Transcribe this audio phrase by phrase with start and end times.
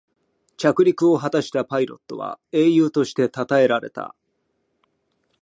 [0.57, 4.15] 着陸を果たしたパイロットは英雄としてたたえられた